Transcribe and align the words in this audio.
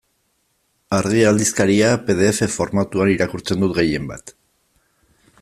Argia 0.99 1.27
aldizkaria 1.31 1.91
pe 2.07 2.15
de 2.21 2.27
efe 2.31 2.49
formatuan 2.55 3.13
irakurtzen 3.17 3.63
dut 3.67 3.77
gehienbat. 3.81 4.35